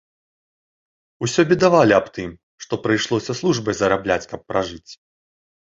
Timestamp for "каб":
4.35-4.41